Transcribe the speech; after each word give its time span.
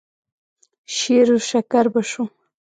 شېروشکر 0.95 1.85
به 1.93 2.01
شو. 2.11 2.23